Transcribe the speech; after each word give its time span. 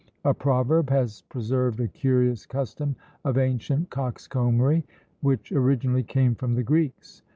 A 0.25 0.33
proverb 0.33 0.89
has 0.89 1.21
preserved 1.29 1.79
a 1.79 1.87
curious 1.87 2.47
custom 2.47 2.95
of 3.23 3.37
ancient 3.37 3.91
coxcombry, 3.91 4.83
which 5.21 5.51
originally 5.51 6.01
came 6.01 6.33
from 6.33 6.55
the 6.55 6.63
Greeks. 6.63 7.21